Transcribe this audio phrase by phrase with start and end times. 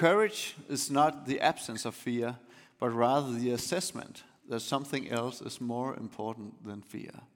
[0.00, 2.34] Courage is not the absence of fear,
[2.78, 7.26] but rather the assessment that something else is more important than fear.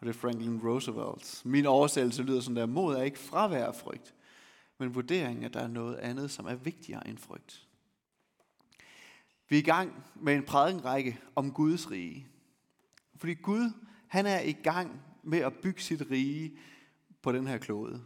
[0.00, 1.42] Og det er Franklin Roosevelt.
[1.44, 4.14] Min oversættelse lyder sådan der, mod er ikke fravær af frygt,
[4.78, 7.66] men vurderingen, at der er noget andet, som er vigtigere end frygt.
[9.48, 12.26] Vi er i gang med en prædikenrække om Guds rige.
[13.16, 13.70] Fordi Gud,
[14.06, 16.58] han er i gang med at bygge sit rige
[17.22, 18.02] på den her klode.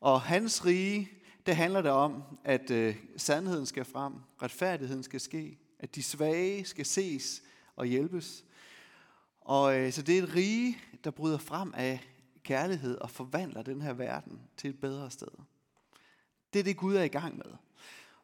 [0.00, 1.10] Og hans rige,
[1.48, 6.64] det handler der om, at øh, sandheden skal frem, retfærdigheden skal ske, at de svage
[6.64, 7.42] skal ses
[7.76, 8.44] og hjælpes.
[9.40, 12.00] Og øh, så det er et rige, der bryder frem af
[12.42, 15.28] kærlighed og forvandler den her verden til et bedre sted.
[16.52, 17.54] Det er det, Gud er i gang med.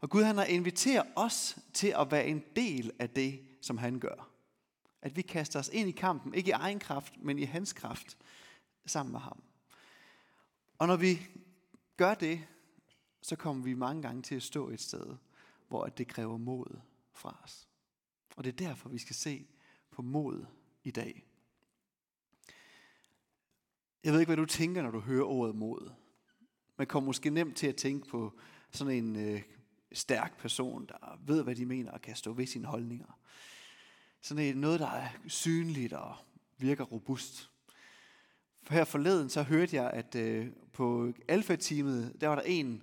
[0.00, 3.98] Og Gud han har inviteret os til at være en del af det, som han
[3.98, 4.30] gør.
[5.02, 8.16] At vi kaster os ind i kampen, ikke i egen kraft, men i hans kraft,
[8.86, 9.42] sammen med ham.
[10.78, 11.26] Og når vi
[11.96, 12.40] gør det,
[13.24, 15.16] så kommer vi mange gange til at stå et sted,
[15.68, 16.80] hvor det kræver mod
[17.12, 17.68] fra os.
[18.36, 19.46] Og det er derfor, vi skal se
[19.90, 20.46] på mod
[20.82, 21.26] i dag.
[24.04, 25.92] Jeg ved ikke, hvad du tænker, når du hører ordet mod.
[26.76, 28.38] Man kommer måske nemt til at tænke på
[28.70, 29.42] sådan en øh,
[29.92, 33.18] stærk person, der ved, hvad de mener og kan stå ved sine holdninger.
[34.20, 36.16] Sådan en, noget, der er synligt og
[36.58, 37.50] virker robust.
[38.62, 42.82] For her forleden, så hørte jeg, at øh, på alfa-teamet, der var der en,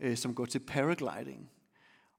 [0.00, 1.50] øh, som går til paragliding.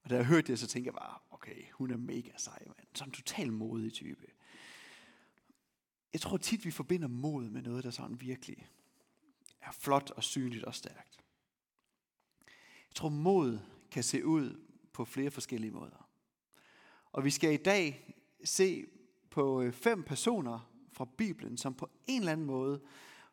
[0.02, 2.86] Og da jeg hørte det, så tænkte jeg bare, okay, hun er mega sej, mand.
[2.94, 4.26] Sådan en total modig type.
[6.12, 8.68] Jeg tror tit, vi forbinder mod med noget, der sådan virkelig
[9.60, 11.20] er flot og synligt og stærkt.
[12.88, 13.58] Jeg tror, mod
[13.90, 14.60] kan se ud
[14.92, 16.08] på flere forskellige måder.
[17.12, 18.86] Og vi skal i dag se
[19.30, 22.80] på øh, fem personer fra Bibelen, som på en eller anden måde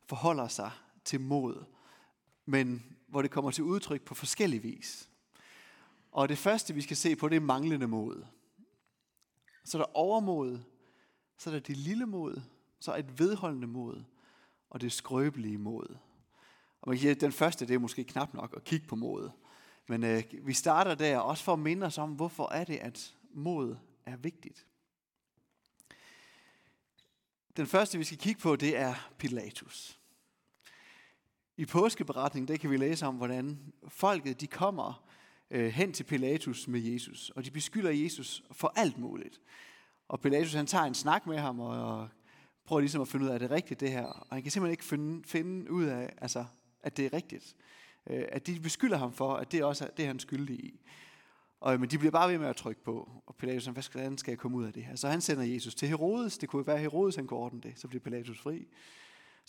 [0.06, 0.72] forholder sig
[1.06, 1.66] til mod,
[2.50, 5.10] men hvor det kommer til udtryk på forskellige vis.
[6.12, 8.26] Og det første, vi skal se på, det er manglende mod.
[9.64, 10.60] Så er der overmod,
[11.38, 12.42] så er der det lille mod,
[12.80, 14.04] så er et vedholdende mod,
[14.70, 15.98] og det skrøbelige mod.
[16.82, 18.96] Og man kan sige, at den første, det er måske knap nok at kigge på
[18.96, 19.30] mod.
[19.88, 23.16] Men øh, vi starter der, også for at minde os om, hvorfor er det, at
[23.32, 24.66] mod er vigtigt.
[27.58, 29.99] Den første, vi skal kigge på, det er Pilatus.
[31.60, 35.04] I påskeberetningen, der kan vi læse om, hvordan folket de kommer
[35.52, 39.42] øh, hen til Pilatus med Jesus, og de beskylder Jesus for alt muligt.
[40.08, 42.10] Og Pilatus han tager en snak med ham, og
[42.66, 44.06] prøver ligesom at finde ud af, at det rigtigt det her.
[44.06, 46.46] Og han kan simpelthen ikke finde, finde ud af, altså,
[46.84, 47.56] at det er rigtigt.
[48.10, 50.80] Øh, at de beskylder ham for, at det også er det, er han skyldig i.
[51.60, 53.10] Og, men de bliver bare ved med at trykke på.
[53.26, 54.96] Og Pilatus han, hvad skal, skal jeg komme ud af det her?
[54.96, 56.38] Så han sender Jesus til Herodes.
[56.38, 57.74] Det kunne være Herodes, han kunne ordne det.
[57.76, 58.68] Så bliver Pilatus fri.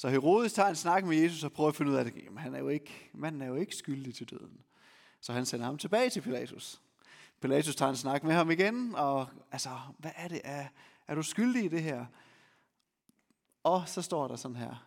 [0.00, 2.24] Så Herodes tager en snak med Jesus og prøver at finde ud af det.
[2.24, 4.60] Jamen, han er jo ikke, manden er jo ikke skyldig til døden.
[5.20, 6.80] Så han sender ham tilbage til Pilatus.
[7.40, 10.40] Pilatus tager en snak med ham igen, og altså, hvad er det?
[10.44, 10.66] Er,
[11.08, 12.06] er du skyldig i det her?
[13.62, 14.86] Og så står der sådan her.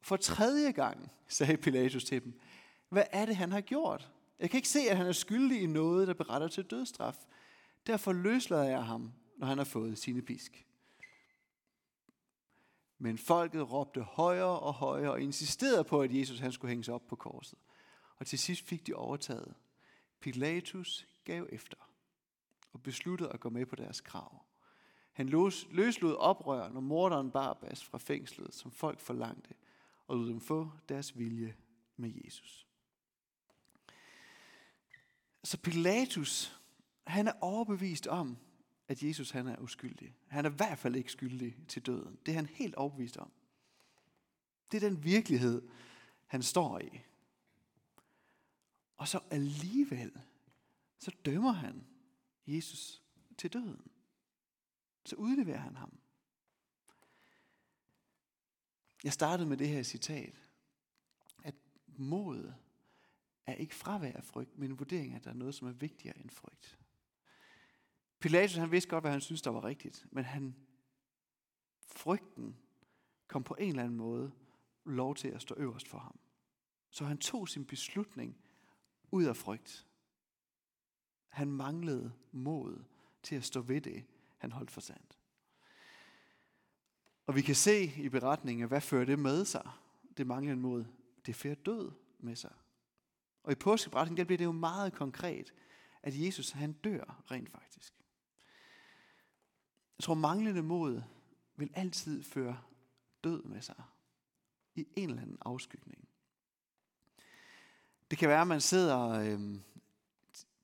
[0.00, 2.40] For tredje gang sagde Pilatus til dem,
[2.88, 4.10] hvad er det, han har gjort?
[4.40, 7.16] Jeg kan ikke se, at han er skyldig i noget, der beretter til dødstraf.
[7.86, 10.65] Derfor løslader jeg ham, når han har fået sine pisk.
[12.98, 17.06] Men folket råbte højere og højere og insisterede på, at Jesus han skulle hænges op
[17.06, 17.58] på korset.
[18.16, 19.54] Og til sidst fik de overtaget.
[20.20, 21.76] Pilatus gav efter
[22.72, 24.42] og besluttede at gå med på deres krav.
[25.12, 25.28] Han
[25.70, 29.54] løslod oprør, når morderen Barbas fra fængslet, som folk forlangte,
[30.06, 31.56] og lod dem få deres vilje
[31.96, 32.66] med Jesus.
[35.44, 36.60] Så Pilatus,
[37.06, 38.36] han er overbevist om,
[38.88, 40.16] at Jesus han er uskyldig.
[40.26, 42.18] Han er i hvert fald ikke skyldig til døden.
[42.26, 43.32] Det er han helt overbevist om.
[44.72, 45.68] Det er den virkelighed,
[46.26, 47.00] han står i.
[48.96, 50.20] Og så alligevel,
[50.98, 51.86] så dømmer han
[52.46, 53.02] Jesus
[53.38, 53.90] til døden.
[55.04, 55.98] Så udleverer han ham.
[59.04, 60.40] Jeg startede med det her citat,
[61.44, 61.54] at
[61.86, 62.52] mod
[63.46, 65.72] er ikke fravær af frygt, men en vurdering af, at der er noget, som er
[65.72, 66.78] vigtigere end frygt.
[68.26, 70.56] Pilatus han vidste godt, hvad han synes, der var rigtigt, men han,
[71.86, 72.56] frygten
[73.28, 74.32] kom på en eller anden måde
[74.84, 76.18] lov til at stå øverst for ham.
[76.90, 78.36] Så han tog sin beslutning
[79.10, 79.86] ud af frygt.
[81.28, 82.84] Han manglede mod
[83.22, 84.04] til at stå ved det,
[84.38, 85.18] han holdt for sandt.
[87.26, 89.70] Og vi kan se i beretningen, hvad fører det med sig?
[90.16, 90.84] Det manglende mod.
[91.26, 92.54] Det fører død med sig.
[93.42, 95.54] Og i påskeberetningen, der bliver det jo meget konkret,
[96.02, 97.95] at Jesus han dør rent faktisk.
[99.98, 101.02] Jeg tror, manglende mod
[101.56, 102.58] vil altid føre
[103.24, 103.82] død med sig.
[104.74, 106.08] I en eller anden afskygning.
[108.10, 109.60] Det kan være, at man sidder øh,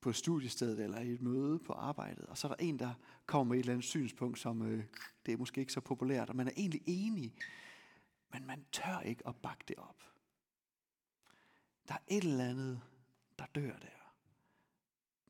[0.00, 2.94] på studiestedet eller i et møde på arbejdet, og så er der en, der
[3.26, 4.84] kommer med et eller andet synspunkt, som øh,
[5.26, 7.34] det er måske ikke så populært, og man er egentlig enig,
[8.32, 10.02] men man tør ikke at bakke det op.
[11.88, 12.80] Der er et eller andet,
[13.38, 14.14] der dør der,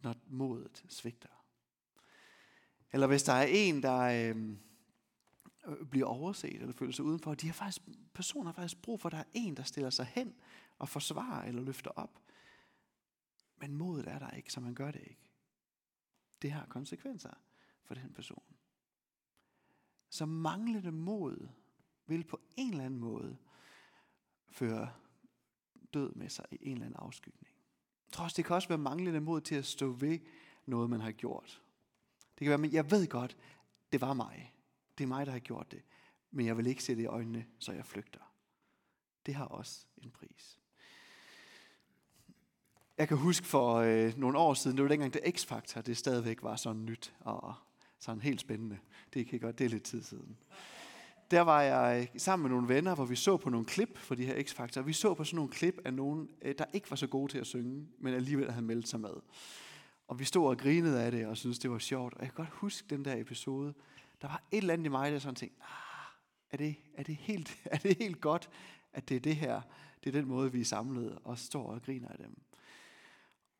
[0.03, 1.42] når modet svigter.
[2.93, 4.59] Eller hvis der er en, der øhm,
[5.67, 7.83] øh, bliver overset eller føler sig udenfor, de har faktisk,
[8.15, 10.35] personer har faktisk brug for, at der er en, der stiller sig hen
[10.79, 12.19] og forsvarer eller løfter op.
[13.56, 15.31] Men modet er der ikke, så man gør det ikke.
[16.43, 17.35] Det har konsekvenser
[17.85, 18.44] for den person.
[20.11, 21.49] Så manglende mod
[22.06, 23.37] vil på en eller anden måde
[24.50, 24.93] føre
[25.94, 27.55] død med sig i en eller anden afskygning.
[28.12, 30.19] Trods det kan også være manglende mod til at stå ved
[30.67, 31.62] noget, man har gjort.
[32.43, 33.37] Det kan være, men jeg ved godt,
[33.93, 34.55] det var mig.
[34.99, 35.83] Det er mig, der har gjort det.
[36.31, 38.21] Men jeg vil ikke se det i øjnene, så jeg flygter.
[39.27, 40.59] Det har også en pris.
[42.99, 46.43] Jeg kan huske for øh, nogle år siden, det var dengang, det X-Factor, det stadigvæk
[46.43, 47.55] var sådan nyt og
[47.99, 48.79] sådan helt spændende.
[49.15, 50.39] Det kan godt, det er lidt tid siden.
[51.31, 54.15] Der var jeg øh, sammen med nogle venner, hvor vi så på nogle klip for
[54.15, 54.81] de her X-Factor.
[54.81, 57.39] Vi så på sådan nogle klip af nogen, øh, der ikke var så gode til
[57.39, 59.15] at synge, men alligevel havde meldt sig med.
[60.09, 62.15] Og vi stod og grinede af det og syntes, det var sjovt.
[62.15, 63.75] Og jeg kan godt huske den der episode.
[64.23, 65.93] Der var et eller andet i mig, der sådan tænkte, ah,
[66.51, 68.51] er det, er, det helt, er det helt godt,
[68.93, 69.63] at det er det her,
[70.05, 72.41] det er den måde, vi er samlet og står og griner af dem.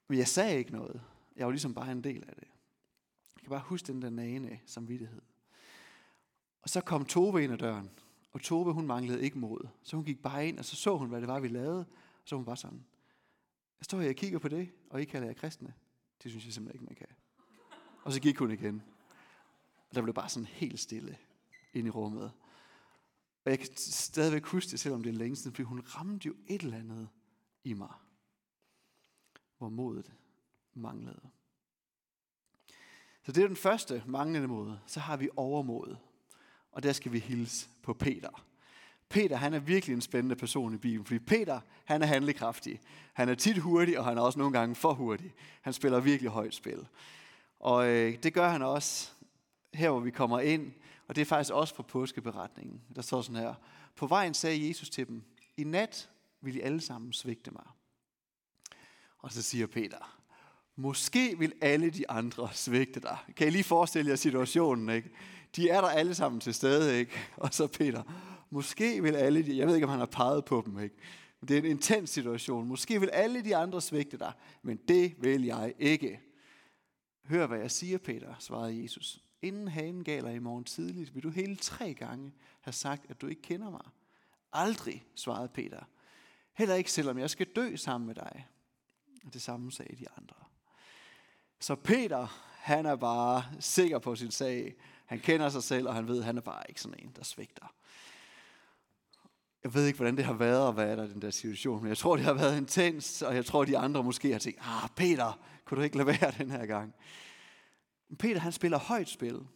[0.09, 1.03] Men jeg sagde ikke noget.
[1.37, 2.49] Jeg var ligesom bare en del af det.
[3.37, 5.23] Jeg kan bare huske den der nane samvittighed.
[6.63, 7.91] Og så kom Tove ind ad døren.
[8.33, 9.69] Og Tove, hun manglede ikke mod.
[9.83, 11.79] Så hun gik bare ind, og så så hun, hvad det var, vi lavede.
[11.79, 12.85] Og så hun bare sådan,
[13.81, 15.75] jeg står her og kigger på det, og I kalder jer kristne.
[16.23, 17.17] Det synes jeg simpelthen ikke, man kan.
[18.05, 18.83] Og så gik hun igen.
[19.89, 21.19] Og der blev bare sådan helt stille
[21.73, 22.33] ind i rummet.
[23.45, 26.35] Og jeg kan stadigvæk huske det, selvom det er længe siden, fordi hun ramte jo
[26.47, 27.09] et eller andet
[27.65, 27.93] i mig
[29.63, 30.13] hvor modet
[30.75, 31.31] manglede.
[33.23, 34.81] Så det er den første manglende måde.
[34.87, 35.97] Så har vi overmod.
[36.73, 38.45] Og der skal vi hilse på Peter.
[39.13, 42.81] Peter, han er virkelig en spændende person i Bibelen, fordi Peter, han er handlekraftig.
[43.13, 45.35] Han er tit hurtig, og han er også nogle gange for hurtig.
[45.61, 46.87] Han spiller virkelig højt spil.
[47.61, 49.11] Og øh, det gør han også
[49.75, 50.73] her, hvor vi kommer ind,
[51.09, 52.81] og det er faktisk også på påskeberetningen.
[52.95, 53.55] Der står sådan her,
[53.97, 55.23] på vejen sagde Jesus til dem,
[55.57, 56.09] i nat
[56.41, 57.65] vil I alle sammen svigte mig.
[59.19, 60.19] Og så siger Peter,
[60.77, 63.17] måske vil alle de andre svigte dig.
[63.37, 65.11] Kan I lige forestille jer situationen, ikke?
[65.57, 67.13] De er der alle sammen til stede, ikke?
[67.37, 68.03] Og så Peter,
[68.53, 70.97] måske vil alle de, jeg ved ikke, om han har peget på dem, ikke?
[71.41, 72.69] Men det er en intens situation.
[72.69, 74.33] Måske vil alle de andre svigte dig,
[74.63, 76.21] men det vil jeg ikke.
[77.25, 79.21] Hør, hvad jeg siger, Peter, svarede Jesus.
[79.43, 83.27] Inden hanen galer i morgen tidligt, vil du hele tre gange have sagt, at du
[83.27, 83.85] ikke kender mig.
[84.53, 85.81] Aldrig, svarede Peter.
[86.53, 88.47] Heller ikke selvom jeg skal dø sammen med dig.
[89.33, 90.37] Det samme sagde de andre.
[91.61, 92.27] Så Peter,
[92.59, 94.75] han er bare sikker på sin sag.
[95.07, 97.25] Han kender sig selv, og han ved, at han er bare ikke sådan en, der
[97.25, 97.75] svigter.
[99.65, 101.89] Jeg ved ikke, hvordan det har været at være der i den der situation, men
[101.89, 104.89] jeg tror, det har været intens, og jeg tror, de andre måske har tænkt, ah,
[104.97, 106.95] Peter, kunne du ikke lade være den her gang?
[108.09, 109.47] Men Peter, han spiller højt spil.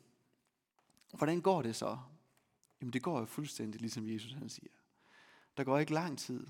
[1.14, 1.98] Hvordan går det så?
[2.80, 4.72] Jamen, det går jo fuldstændig, ligesom Jesus han siger.
[5.56, 6.46] Der går ikke lang tid,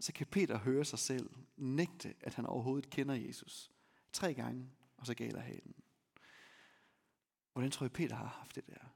[0.00, 3.70] så kan Peter høre sig selv nægte, at han overhovedet kender Jesus.
[4.12, 5.74] Tre gange, og så galer halen.
[7.52, 8.94] Hvordan tror I, Peter har haft det der?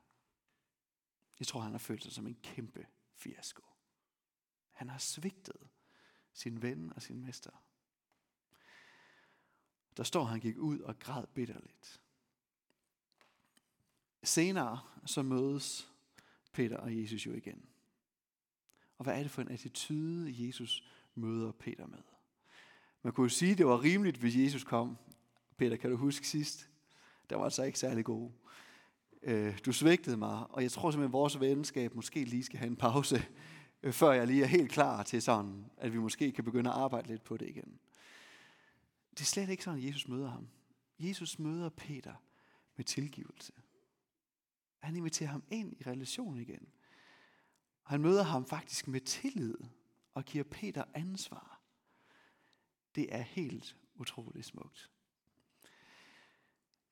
[1.39, 3.74] Jeg tror, han har følt sig som en kæmpe fiasko.
[4.75, 5.57] Han har svigtet
[6.33, 7.51] sin ven og sin mester.
[9.97, 12.01] Der står, at han gik ud og græd bitterligt.
[14.23, 15.91] Senere så mødes
[16.53, 17.69] Peter og Jesus jo igen.
[18.99, 22.03] Og hvad er det for en attitude, Jesus møder Peter med?
[23.03, 24.97] Man kunne jo sige, at det var rimeligt, hvis Jesus kom.
[25.57, 26.71] Peter, kan du huske sidst?
[27.31, 28.31] Der var altså ikke særlig god.
[29.23, 32.67] Øh, du svigtede mig, og jeg tror simpelthen, at vores venskab måske lige skal have
[32.67, 33.27] en pause,
[33.85, 36.77] Øh, før jeg lige er helt klar til sådan, at vi måske kan begynde at
[36.77, 37.81] arbejde lidt på det igen.
[39.11, 40.49] Det er slet ikke sådan, at Jesus møder ham.
[40.99, 42.15] Jesus møder Peter
[42.77, 43.53] med tilgivelse.
[44.79, 46.69] Han inviterer ham ind i relationen igen.
[47.83, 49.57] Han møder ham faktisk med tillid
[50.15, 51.61] og giver Peter ansvar.
[52.95, 54.91] Det er helt utroligt smukt.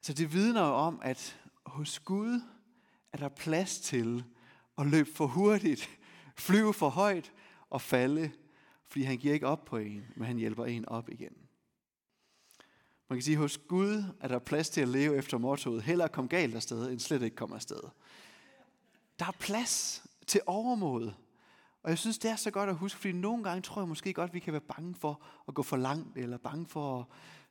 [0.01, 2.41] Så det vidner om, at hos Gud
[3.13, 4.25] er der plads til
[4.79, 6.02] at løbe for hurtigt,
[6.37, 7.33] flyve for højt
[7.71, 8.31] og falde,
[8.87, 11.37] fordi han giver ikke op på en, men han hjælper en op igen.
[13.09, 16.09] Man kan sige, at hos Gud er der plads til at leve efter mottoet, hellere
[16.09, 17.81] kom galt afsted, end slet ikke komme afsted.
[19.19, 21.13] Der er plads til overmod.
[21.83, 24.13] Og jeg synes, det er så godt at huske, fordi nogle gange tror jeg måske
[24.13, 27.07] godt, vi kan være bange for at gå for langt, eller bange for at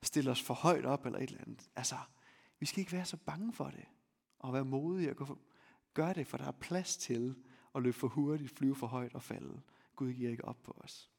[0.07, 1.69] stille os for højt op eller et eller andet.
[1.75, 1.95] Altså,
[2.59, 3.85] vi skal ikke være så bange for det.
[4.39, 5.37] Og være modige og gå for,
[5.93, 7.35] gøre det, for der er plads til
[7.73, 9.61] og løbe for hurtigt, flyve for højt og falde.
[9.95, 11.09] Gud giver ikke op på os.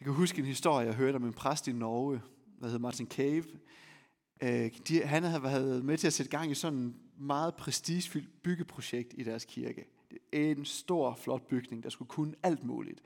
[0.00, 2.22] Jeg kan huske en historie, jeg hørte om en præst i Norge,
[2.60, 3.44] der hedder Martin Cave.
[4.42, 8.42] Øh, de, han havde været med til at sætte gang i sådan en meget prestigefyldt
[8.42, 9.84] byggeprojekt i deres kirke.
[10.32, 13.02] En stor, flot bygning, der skulle kunne alt muligt.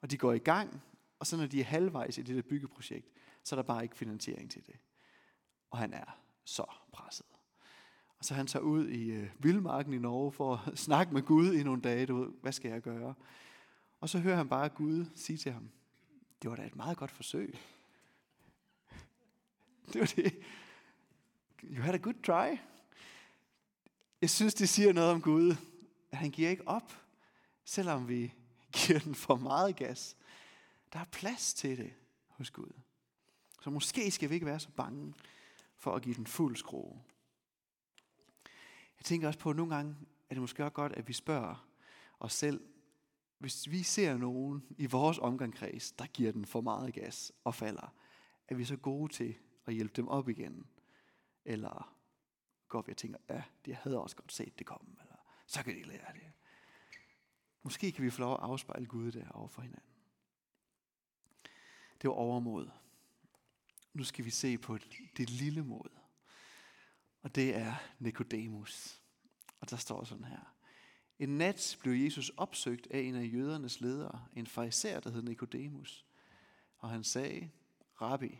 [0.00, 0.82] Og de går i gang,
[1.18, 3.08] og så når de er halvvejs i det der byggeprojekt,
[3.44, 4.76] så er der bare ikke finansiering til det.
[5.70, 7.37] Og han er så presset.
[8.18, 11.52] Og så han tager ud i øh, vildmarken i Norge for at snakke med Gud
[11.54, 12.06] i nogle dage.
[12.06, 13.14] Du ved, hvad skal jeg gøre?
[14.00, 15.70] Og så hører han bare Gud sige til ham,
[16.42, 17.58] det var da et meget godt forsøg.
[19.92, 20.38] Det var det.
[21.64, 22.56] You had a good try.
[24.20, 25.54] Jeg synes, det siger noget om Gud,
[26.10, 26.92] at han giver ikke op,
[27.64, 28.34] selvom vi
[28.76, 30.16] giver den for meget gas.
[30.92, 31.92] Der er plads til det
[32.28, 32.72] hos Gud.
[33.62, 35.14] Så måske skal vi ikke være så bange
[35.76, 37.02] for at give den fuld skrue.
[38.98, 39.96] Jeg tænker også på, at nogle gange
[40.30, 41.68] er det måske også godt, at vi spørger
[42.20, 42.60] os selv,
[43.38, 47.94] hvis vi ser nogen i vores omgangskreds, der giver den for meget gas og falder,
[48.48, 50.66] er vi så gode til at hjælpe dem op igen?
[51.44, 51.98] Eller
[52.68, 55.74] går vi og tænker, ja, de havde også godt set det komme, eller så kan
[55.74, 56.32] de lære det.
[57.62, 59.92] Måske kan vi få lov at afspejle Gud der over for hinanden.
[62.02, 62.70] Det var overmod.
[63.92, 64.78] Nu skal vi se på
[65.16, 65.97] det lille mod.
[67.22, 69.00] Og det er Nikodemus.
[69.60, 70.54] Og der står sådan her.
[71.18, 76.06] En nat blev Jesus opsøgt af en af jødernes ledere, en fariser, der hed Nikodemus.
[76.78, 77.50] Og han sagde,
[78.00, 78.38] Rabbi,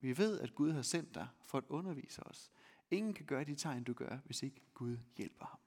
[0.00, 2.50] vi ved, at Gud har sendt dig for at undervise os.
[2.90, 5.58] Ingen kan gøre de tegn, du gør, hvis ikke Gud hjælper ham.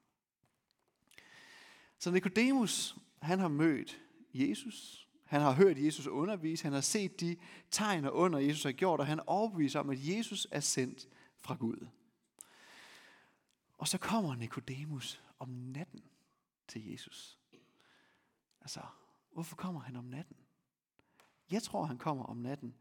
[1.98, 4.00] Så Nikodemus, han har mødt
[4.34, 5.08] Jesus.
[5.24, 6.64] Han har hørt Jesus undervise.
[6.64, 7.36] Han har set de
[7.70, 11.54] tegn og under, Jesus har gjort, og han overbeviser om, at Jesus er sendt fra
[11.54, 11.86] Gud.
[13.80, 16.00] Og så kommer Nikodemus om natten
[16.68, 17.38] til Jesus.
[18.60, 18.80] Altså,
[19.32, 20.36] hvorfor kommer han om natten?
[21.50, 22.74] Jeg tror, han kommer om natten,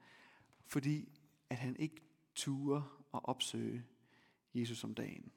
[0.66, 1.10] fordi
[1.50, 2.02] at han ikke
[2.36, 2.82] turer
[3.14, 3.86] at opsøge
[4.54, 5.32] Jesus om dagen.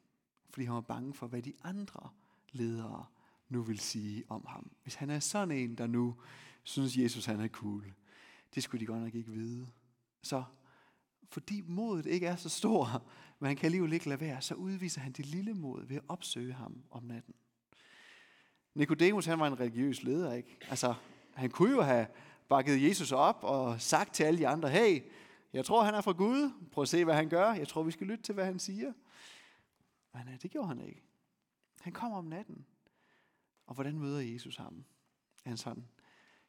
[0.51, 2.11] Fordi han var bange for, hvad de andre
[2.53, 3.07] ledere
[3.49, 4.71] nu vil sige om ham.
[4.83, 6.21] Hvis han er sådan en, der nu
[6.63, 7.95] synes, Jesus han er cool,
[8.55, 9.69] det skulle de godt nok ikke vide.
[10.23, 10.45] Så
[11.29, 13.07] fordi modet ikke er så stor,
[13.43, 16.03] men han kan alligevel ikke lade være, så udviser han det lille mod ved at
[16.09, 17.35] opsøge ham om natten.
[18.75, 20.59] Nikodemus han var en religiøs leder, ikke?
[20.71, 20.95] Altså,
[21.35, 22.07] han kunne jo have
[22.49, 25.03] bakket Jesus op og sagt til alle de andre, hey,
[25.53, 26.51] jeg tror, han er fra Gud.
[26.73, 27.53] Prøv at se, hvad han gør.
[27.53, 28.93] Jeg tror, vi skal lytte til, hvad han siger.
[30.15, 31.03] Men øh, det gjorde han ikke.
[31.81, 32.67] Han kommer om natten.
[33.67, 34.85] Og hvordan møder Jesus ham?
[35.45, 35.89] Han sådan,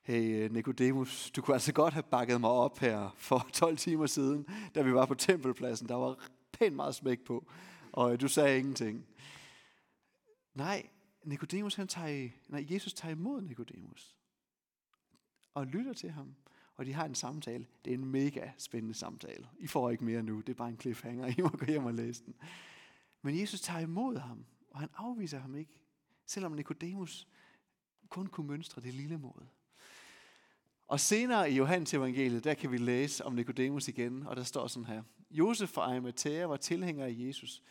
[0.02, 4.06] hey øh, Nikodemus, du kunne altså godt have bakket mig op her for 12 timer
[4.06, 5.90] siden, da vi var på tempelpladsen.
[5.90, 7.52] Der var pænt meget smæk på,
[7.92, 9.06] og øh, du sagde ingenting.
[10.54, 10.90] Nej,
[11.24, 14.16] Nikodemus, han tager, nej, Jesus tager imod Nikodemus
[15.54, 16.36] og lytter til ham.
[16.76, 17.66] Og de har en samtale.
[17.86, 19.48] Det er en mega spændende samtale.
[19.60, 20.40] I får ikke mere nu.
[20.40, 21.28] Det er bare en cliffhanger.
[21.38, 22.36] I må gå hjem og læse den.
[23.22, 25.80] Men Jesus tager imod ham, og han afviser ham ikke.
[26.26, 27.28] Selvom Nikodemus
[28.10, 29.46] kun kunne mønstre det lille mod.
[30.88, 34.68] Og senere i Johannes evangeliet, der kan vi læse om Nikodemus igen, og der står
[34.68, 35.04] sådan her.
[35.34, 37.64] Josef fra Arimathea var tilhænger af Jesus,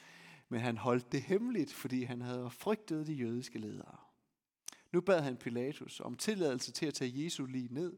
[0.49, 3.97] men han holdt det hemmeligt, fordi han havde frygtet de jødiske ledere.
[4.92, 7.97] Nu bad han Pilatus om tilladelse til at tage Jesu lige ned.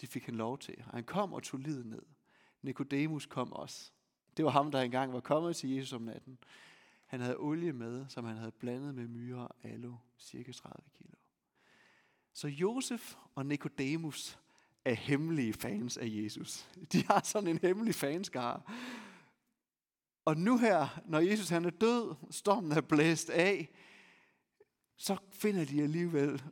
[0.00, 2.02] Det fik han lov til, og han kom og tog livet ned.
[2.62, 3.92] Nikodemus kom også.
[4.36, 6.38] Det var ham, der engang var kommet til Jesus om natten.
[7.06, 11.16] Han havde olie med, som han havde blandet med myre og alo, cirka 30 kilo.
[12.32, 14.38] Så Josef og Nikodemus
[14.86, 16.68] er hemmelige fans af Jesus.
[16.92, 18.62] De har sådan en hemmelig fanskare.
[20.24, 23.68] Og nu her, når Jesus han er død, stormen er blæst af,
[24.96, 26.42] så finder de alligevel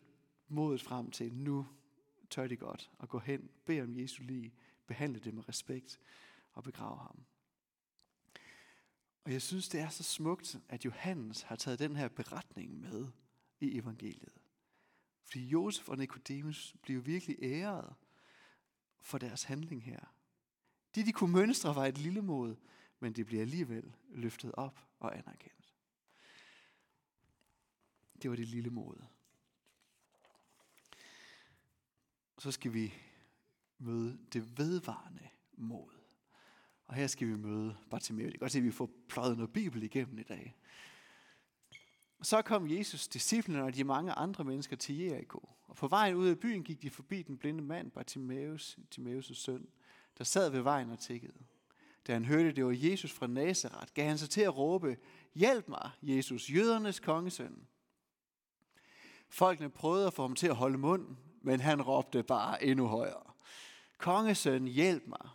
[0.48, 1.66] modet frem til, nu
[2.30, 4.54] tør de godt at gå hen, bede om Jesu lige,
[4.86, 6.00] behandle det med respekt
[6.52, 7.24] og begrave ham.
[9.24, 13.06] Og jeg synes, det er så smukt, at Johannes har taget den her beretning med
[13.60, 14.32] i evangeliet.
[15.24, 17.94] Fordi Josef og Nikodemus bliver virkelig æret
[19.04, 20.00] for deres handling her.
[20.94, 22.56] Det, de kunne mønstre, var et lille mod,
[23.00, 25.74] men det bliver alligevel løftet op og anerkendt.
[28.22, 29.04] Det var det lille mod.
[32.38, 32.94] Så skal vi
[33.78, 35.90] møde det vedvarende mod.
[36.86, 38.26] Og her skal vi møde Bartimeus.
[38.26, 40.56] Det er godt se, at vi får pløjet noget bibel igennem i dag.
[42.24, 45.48] Så kom Jesus, disciplene og de mange andre mennesker til Jericho.
[45.62, 49.68] Og på vejen ud af byen gik de forbi den blinde mand, Bartimeus, Timaeus' søn,
[50.18, 51.34] der sad ved vejen og tikkede.
[52.06, 54.96] Da han hørte, det var Jesus fra Nazareth, gav han sig til at råbe,
[55.34, 57.66] Hjælp mig, Jesus, jødernes kongesøn.
[59.28, 63.32] Folkene prøvede at få ham til at holde mund, men han råbte bare endnu højere.
[63.98, 65.28] Kongesøn, hjælp mig.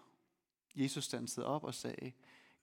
[0.75, 2.11] Jesus stansede op og sagde,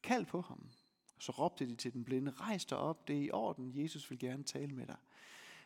[0.02, 0.71] kald på ham.
[1.18, 4.18] Så råbte de til den blinde, rejs dig op, det er i orden, Jesus vil
[4.18, 4.96] gerne tale med dig.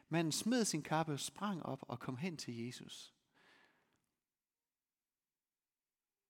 [0.09, 3.15] Manden smed sin kappe, sprang op og kom hen til Jesus.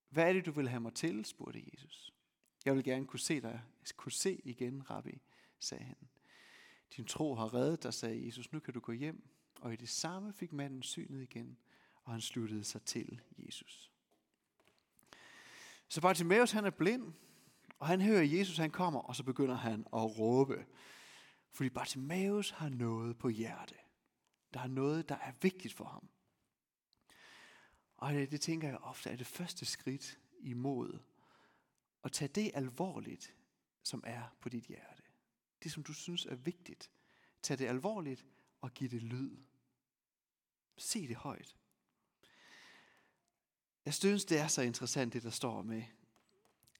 [0.09, 2.15] Hvad er det, du vil have mig til, spurgte Jesus.
[2.65, 3.63] Jeg vil gerne kunne se dig,
[3.97, 5.21] kunne se igen, rabbi,
[5.59, 5.97] sagde han.
[6.97, 9.29] Din tro har reddet dig, sagde Jesus, nu kan du gå hjem.
[9.61, 11.59] Og i det samme fik manden synet igen,
[12.05, 13.91] og han sluttede sig til Jesus.
[15.89, 17.13] Så Bartimaeus han er blind,
[17.81, 20.67] og han hører Jesus, han kommer, og så begynder han at råbe.
[21.53, 23.75] Fordi Bartimaeus har noget på hjerte.
[24.55, 26.09] Der er noget, der er vigtigt for ham.
[27.97, 30.99] Og det, det tænker jeg ofte er det første skridt imod
[32.05, 33.35] at tage det alvorligt,
[33.83, 35.03] som er på dit hjerte.
[35.63, 36.91] Det, som du synes er vigtigt.
[37.43, 38.27] Tag det alvorligt
[38.61, 39.37] og giv det lyd.
[40.77, 41.57] Se det højt.
[43.85, 45.83] Jeg synes, det er så interessant, det der står med,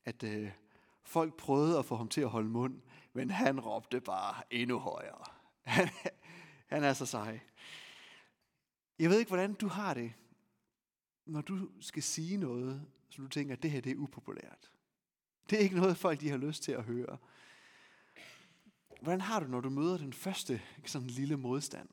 [0.05, 0.53] at øh,
[1.11, 2.81] folk prøvede at få ham til at holde mund,
[3.13, 5.25] men han råbte bare endnu højere.
[5.63, 5.89] Han,
[6.67, 7.41] han er så sej.
[8.99, 10.13] Jeg ved ikke, hvordan du har det,
[11.27, 14.71] når du skal sige noget, som du tænker, at det her det er upopulært.
[15.51, 17.19] Det er ikke noget, folk de har lyst til at høre.
[19.03, 21.89] Hvordan har du, når du møder den første sådan lille modstand?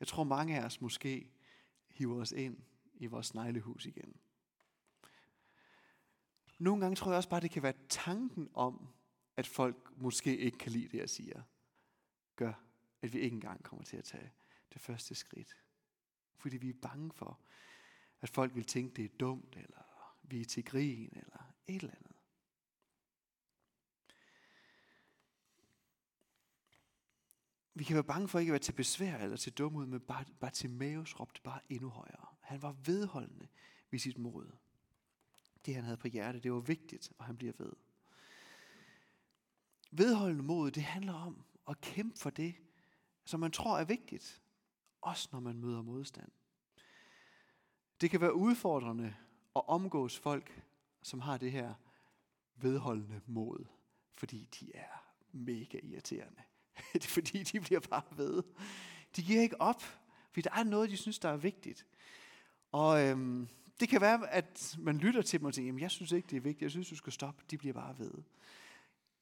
[0.00, 1.30] Jeg tror, mange af os måske
[1.88, 2.56] hiver os ind
[2.94, 4.16] i vores sneglehus igen.
[6.60, 8.88] Nogle gange tror jeg også bare, det kan være tanken om,
[9.36, 11.42] at folk måske ikke kan lide det, jeg siger,
[12.36, 12.52] gør,
[13.02, 14.32] at vi ikke engang kommer til at tage
[14.72, 15.56] det første skridt.
[16.36, 17.40] Fordi vi er bange for,
[18.20, 21.94] at folk vil tænke, det er dumt, eller vi er til grin, eller et eller
[21.94, 22.16] andet.
[27.74, 30.00] Vi kan være bange for ikke at være til besvær eller til dum ud, men
[30.40, 32.26] Bartimaeus råbte bare endnu højere.
[32.40, 33.48] Han var vedholdende
[33.90, 34.52] ved sit mod.
[35.66, 37.72] Det han havde på hjerte, det var vigtigt, og han bliver ved.
[39.90, 42.54] Vedholdende mod, det handler om at kæmpe for det,
[43.24, 44.42] som man tror er vigtigt.
[45.00, 46.30] Også når man møder modstand.
[48.00, 49.14] Det kan være udfordrende
[49.56, 50.62] at omgås folk,
[51.02, 51.74] som har det her
[52.54, 53.64] vedholdende mod,
[54.14, 56.42] fordi de er mega irriterende.
[56.92, 58.42] det er fordi, de bliver bare ved.
[59.16, 59.82] De giver ikke op,
[60.32, 61.86] fordi der er noget, de synes, der er vigtigt.
[62.72, 63.48] Og øhm,
[63.80, 66.40] det kan være, at man lytter til dem og tænker, jeg synes ikke, det er
[66.40, 67.44] vigtigt, jeg synes, du skal stoppe.
[67.50, 68.12] De bliver bare ved.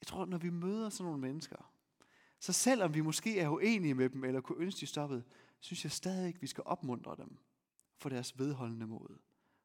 [0.01, 1.73] Jeg tror, når vi møder sådan nogle mennesker,
[2.41, 5.25] så selvom vi måske er uenige med dem, eller kunne ønske, de stoppede,
[5.61, 7.39] synes jeg stadig ikke, vi skal opmuntre dem
[7.97, 9.19] for deres vedholdende mod.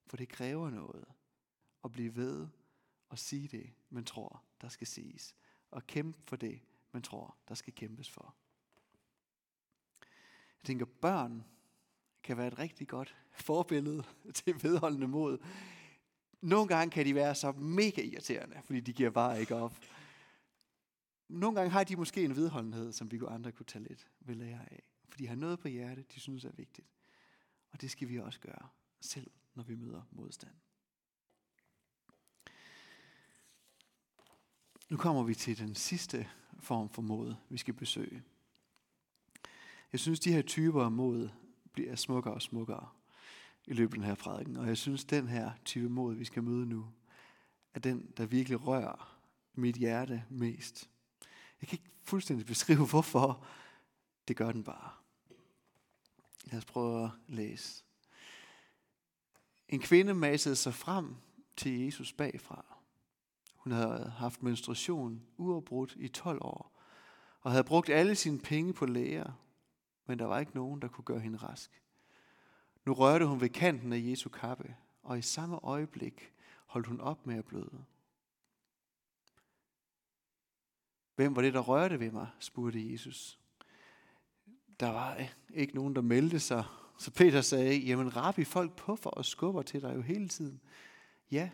[0.08, 1.06] For det kræver noget
[1.84, 2.48] at blive ved
[3.10, 5.36] og sige det, man tror, der skal siges.
[5.72, 8.36] Og kæmpe for det, man tror, der skal kæmpes for.
[10.62, 11.44] Jeg tænker, børn
[12.24, 15.38] kan være et rigtig godt forbillede til vedholdende mod.
[16.42, 19.78] Nogle gange kan de være så mega irriterende, fordi de giver bare ikke op.
[21.28, 24.72] Nogle gange har de måske en vedholdenhed, som vi andre kunne tage lidt ved lære
[24.72, 24.84] af.
[25.10, 26.88] For de har noget på hjertet, de synes er vigtigt.
[27.72, 28.68] Og det skal vi også gøre,
[29.02, 30.54] selv når vi møder modstand.
[34.90, 38.24] Nu kommer vi til den sidste form for mod, vi skal besøge.
[39.92, 41.30] Jeg synes, de her typer af mod
[41.74, 42.90] bliver smukkere og smukkere
[43.66, 44.58] i løbet af den her prædiken.
[44.58, 46.88] Og jeg synes, den her type mod, vi skal møde nu,
[47.74, 49.20] er den, der virkelig rører
[49.54, 50.90] mit hjerte mest.
[51.62, 53.46] Jeg kan ikke fuldstændig beskrive, hvorfor.
[54.28, 54.92] Det gør den bare.
[56.46, 57.84] Lad os prøve at læse.
[59.70, 61.16] En kvinde masede sig frem
[61.58, 62.66] til Jesus bagfra.
[63.56, 66.82] Hun havde haft menstruation uafbrudt i 12 år,
[67.42, 69.32] og havde brugt alle sine penge på læger,
[70.06, 71.82] men der var ikke nogen, der kunne gøre hende rask.
[72.86, 76.34] Nu rørte hun ved kanten af Jesu kappe, og i samme øjeblik
[76.66, 77.86] holdt hun op med at bløde.
[81.16, 83.40] Hvem var det, der rørte ved mig, spurgte Jesus.
[84.80, 85.18] Der var
[85.54, 86.64] ikke nogen, der meldte sig.
[86.98, 90.62] Så Peter sagde, jamen rabbi, folk puffer og skubber til dig jo hele tiden.
[91.32, 91.50] Ja,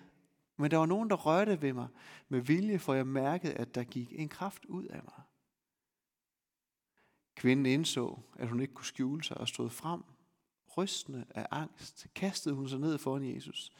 [0.58, 1.88] men der var nogen, der rørte ved mig
[2.30, 5.24] med vilje, for jeg mærkede, at der gik en kraft ud af mig.
[7.40, 10.04] Kvinden indså, at hun ikke kunne skjule sig og stod frem.
[10.78, 13.72] Rystende af angst kastede hun sig ned foran Jesus.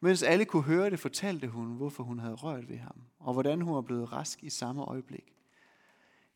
[0.00, 3.60] Mens alle kunne høre det, fortalte hun, hvorfor hun havde rørt ved ham, og hvordan
[3.60, 5.34] hun var blevet rask i samme øjeblik.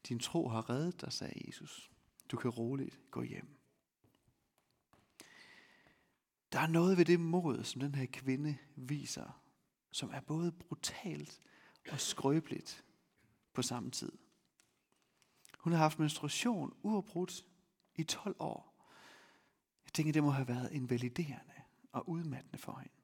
[0.08, 1.90] Din tro har reddet dig, sagde Jesus.
[2.30, 3.56] Du kan roligt gå hjem.
[6.52, 9.42] Der er noget ved det mod, som den her kvinde viser,
[9.90, 11.40] som er både brutalt
[11.90, 12.84] og skrøbeligt
[13.52, 14.12] på samme tid.
[15.58, 17.44] Hun har haft menstruation uafbrudt
[17.94, 18.74] i 12 år.
[19.84, 21.54] Jeg tænker, det må have været invaliderende
[21.92, 22.94] og udmattende for hende.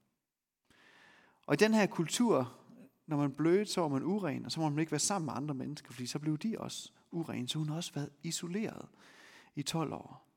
[1.45, 2.59] Og i den her kultur,
[3.07, 5.33] når man blødte, så var man uren, og så må man ikke være sammen med
[5.33, 7.47] andre mennesker, fordi så blev de også urene.
[7.47, 8.89] Så hun har også været isoleret
[9.55, 10.27] i 12 år.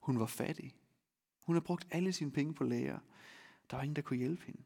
[0.00, 0.76] Hun var fattig.
[1.42, 2.98] Hun har brugt alle sine penge på læger.
[3.70, 4.62] Der var ingen, der kunne hjælpe hende.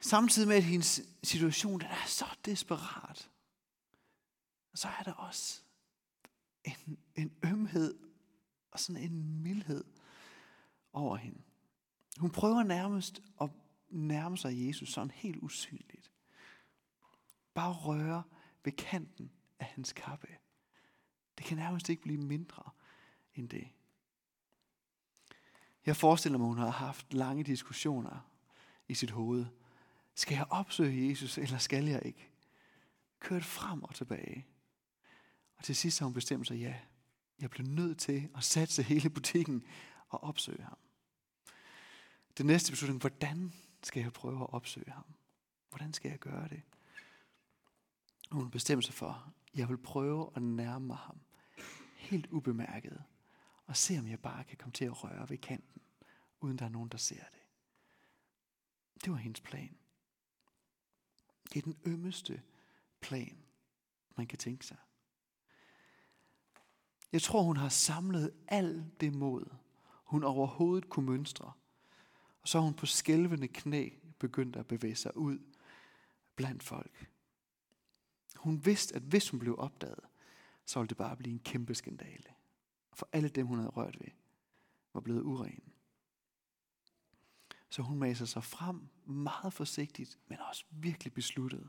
[0.00, 3.30] Samtidig med, at hendes situation den er så desperat,
[4.78, 5.62] så er der også
[6.64, 7.98] en, en ømhed
[8.70, 9.84] og sådan en mildhed
[10.92, 11.42] over hende.
[12.18, 13.50] Hun prøver nærmest at
[13.88, 16.12] nærme sig Jesus sådan helt usynligt.
[17.54, 18.22] Bare røre
[18.64, 20.28] ved kanten af hans kappe.
[21.38, 22.70] Det kan nærmest ikke blive mindre
[23.34, 23.68] end det.
[25.86, 28.30] Jeg forestiller mig, hun har haft lange diskussioner
[28.88, 29.46] i sit hoved.
[30.14, 32.30] Skal jeg opsøge Jesus, eller skal jeg ikke?
[33.18, 34.46] Kørt frem og tilbage.
[35.58, 36.74] Og til sidst har hun bestemt sig, ja,
[37.40, 39.64] jeg bliver nødt til at satse hele butikken
[40.08, 40.78] og opsøge ham.
[42.36, 45.04] Det næste beslutning, hvordan skal jeg prøve at opsøge ham?
[45.68, 46.62] Hvordan skal jeg gøre det?
[48.30, 51.20] Og hun bestemte sig for, jeg vil prøve at nærme mig ham
[51.96, 53.04] helt ubemærket
[53.66, 55.82] og se, om jeg bare kan komme til at røre ved kanten,
[56.40, 57.42] uden der er nogen, der ser det.
[59.04, 59.78] Det var hendes plan.
[61.52, 62.42] Det er den ømmeste
[63.00, 63.38] plan,
[64.16, 64.76] man kan tænke sig.
[67.12, 69.44] Jeg tror, hun har samlet alt det mod,
[70.04, 71.52] hun overhovedet kunne mønstre.
[72.42, 75.38] Og så har hun på skælvende knæ begyndt at bevæge sig ud
[76.36, 77.10] blandt folk.
[78.36, 80.00] Hun vidste, at hvis hun blev opdaget,
[80.64, 82.34] så ville det bare blive en kæmpe skandale.
[82.92, 84.10] For alle dem, hun havde rørt ved,
[84.94, 85.62] var blevet uren.
[87.70, 91.68] Så hun maser sig frem meget forsigtigt, men også virkelig besluttet.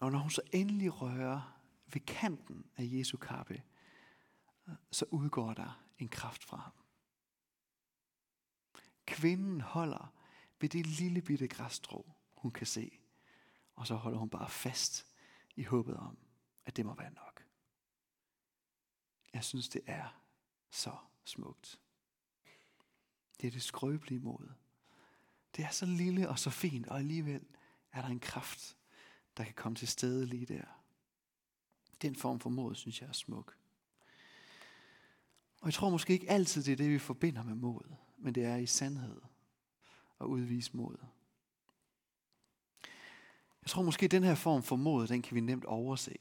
[0.00, 1.59] Og når hun så endelig rører
[1.94, 3.62] ved kanten af Jesu kappe,
[4.90, 6.72] så udgår der en kraft fra ham.
[9.06, 10.14] Kvinden holder
[10.60, 12.98] ved det lille bitte græsstrå, hun kan se,
[13.74, 15.06] og så holder hun bare fast
[15.56, 16.18] i håbet om,
[16.64, 17.46] at det må være nok.
[19.32, 20.22] Jeg synes, det er
[20.70, 21.80] så smukt.
[23.40, 24.52] Det er det skrøbelige mod.
[25.56, 27.46] Det er så lille og så fint, og alligevel
[27.92, 28.76] er der en kraft,
[29.36, 30.79] der kan komme til stede lige der.
[32.02, 33.56] Den form for mod, synes jeg er smuk.
[35.60, 38.44] Og jeg tror måske ikke altid, det er det, vi forbinder med mod, men det
[38.44, 39.20] er i sandhed
[40.20, 40.96] at udvise mod.
[43.62, 46.16] Jeg tror måske, at den her form for mod, den kan vi nemt overse,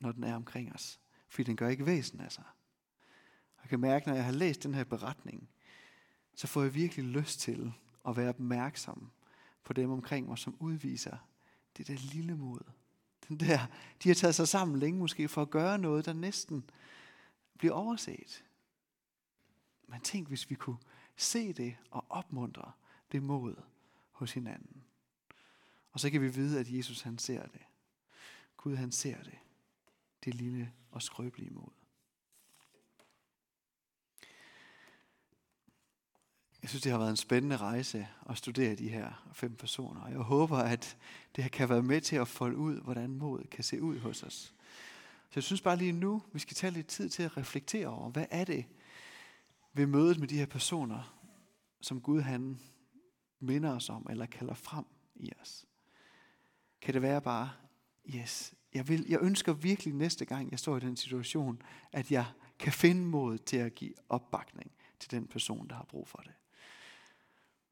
[0.00, 1.00] når den er omkring os.
[1.28, 2.44] Fordi den gør ikke væsen af sig.
[3.62, 5.48] Jeg kan mærke, når jeg har læst den her beretning,
[6.34, 7.72] så får jeg virkelig lyst til
[8.08, 9.10] at være opmærksom
[9.64, 11.16] på dem omkring mig, som udviser
[11.76, 12.60] det der lille mod.
[13.40, 13.66] Der,
[14.02, 16.70] de har taget sig sammen længe måske for at gøre noget, der næsten
[17.58, 18.44] bliver overset.
[19.88, 20.78] Men tænk, hvis vi kunne
[21.16, 22.72] se det og opmuntre
[23.12, 23.54] det mod
[24.10, 24.82] hos hinanden.
[25.92, 27.60] Og så kan vi vide, at Jesus han ser det.
[28.56, 29.38] Gud han ser det.
[30.24, 31.79] Det lille og skrøbelige mod.
[36.62, 40.08] Jeg synes, det har været en spændende rejse at studere de her fem personer.
[40.08, 40.96] Jeg håber, at
[41.36, 44.22] det her kan være med til at folde ud, hvordan mod kan se ud hos
[44.22, 44.54] os.
[45.30, 48.10] Så jeg synes bare lige nu, vi skal tage lidt tid til at reflektere over,
[48.10, 48.64] hvad er det
[49.72, 51.16] ved mødet med de her personer,
[51.80, 52.60] som Gud han
[53.40, 55.66] minder os om, eller kalder frem i os.
[56.82, 57.50] Kan det være bare,
[58.14, 62.26] yes, jeg, vil, jeg ønsker virkelig næste gang, jeg står i den situation, at jeg
[62.58, 66.32] kan finde mod til at give opbakning til den person, der har brug for det.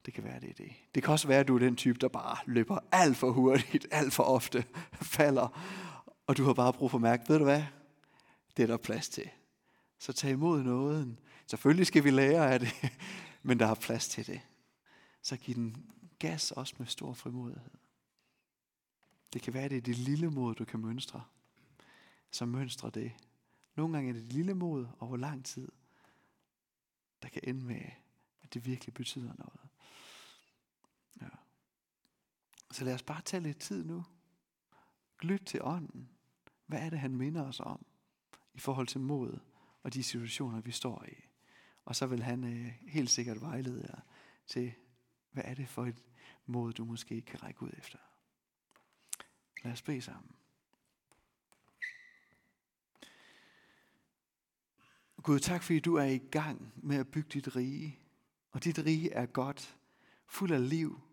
[0.09, 0.73] Det kan være, det er det.
[0.95, 3.87] Det kan også være, at du er den type, der bare løber alt for hurtigt,
[4.01, 5.49] alt for ofte, falder,
[6.27, 7.65] og du har bare brug for at mærke, ved du hvad,
[8.57, 9.31] det er der plads til.
[9.99, 11.19] Så tag imod nåden.
[11.47, 12.69] Selvfølgelig skal vi lære af det,
[13.43, 14.41] men der er plads til det.
[15.23, 17.71] Så giv den gas også med stor frimodighed.
[19.33, 21.25] Det kan være, at det er det lille mod, du kan mønstre.
[22.31, 23.13] Så mønstre det.
[23.77, 25.69] Nogle gange er det, det lille mod over lang tid,
[27.23, 27.83] der kan ende med,
[28.49, 29.61] at det virkelig betyder noget.
[31.21, 31.37] Ja.
[32.79, 34.05] Så lad os bare tage lidt tid nu.
[35.23, 36.09] Lyt til ånden.
[36.67, 37.87] Hvad er det, han minder os om
[38.55, 39.39] i forhold til mod
[39.83, 41.15] og de situationer, vi står i?
[41.85, 44.01] Og så vil han øh, helt sikkert vejlede jer
[44.47, 44.75] til,
[45.31, 46.03] hvad er det for et
[46.47, 47.99] mod, du måske kan række ud efter.
[49.65, 50.33] Lad os bede sammen.
[55.23, 57.99] Gud, tak fordi du er i gang med at bygge dit rige
[58.51, 59.79] Og dit rige er godt,
[60.27, 61.08] fuld af liv,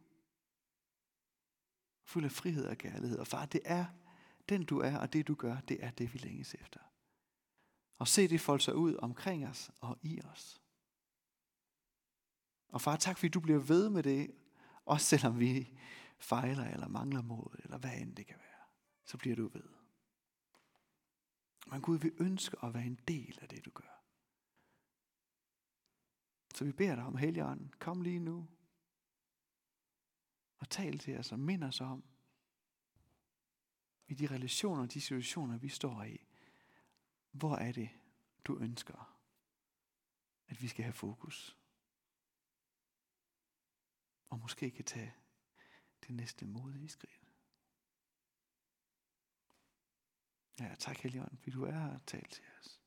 [2.05, 3.17] fuld af frihed og kærlighed.
[3.17, 3.85] Og far, det er
[4.49, 6.79] den du er, og det du gør, det er det, vi længes efter.
[7.97, 10.61] Og se det folde sig ud omkring os og i os.
[12.69, 14.31] Og far, tak fordi du bliver ved med det,
[14.85, 15.77] også selvom vi
[16.17, 18.65] fejler eller mangler mod, eller hvad end det kan være,
[19.05, 19.69] så bliver du ved.
[21.67, 24.03] Men Gud, vi ønsker at være en del af det, du gør.
[26.55, 28.47] Så vi beder dig om, Helligånden, kom lige nu.
[30.57, 32.03] Og tal til os og mind os om,
[34.07, 36.25] i de relationer og de situationer, vi står i,
[37.31, 37.89] hvor er det,
[38.45, 39.19] du ønsker,
[40.47, 41.57] at vi skal have fokus?
[44.29, 45.15] Og måske kan tage
[46.07, 47.31] det næste modige skridt.
[50.59, 52.84] Ja, tak Helligånd, fordi du er her og talt til os.